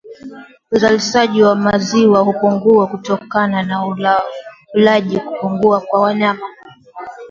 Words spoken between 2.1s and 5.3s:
hupungua kutokana na ulaji